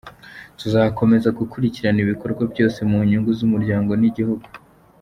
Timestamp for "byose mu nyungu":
2.51-3.31